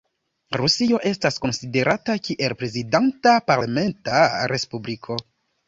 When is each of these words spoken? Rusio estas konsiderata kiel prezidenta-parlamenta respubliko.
Rusio 0.61 1.01
estas 1.09 1.37
konsiderata 1.43 2.17
kiel 2.29 2.57
prezidenta-parlamenta 2.63 4.25
respubliko. 4.57 5.23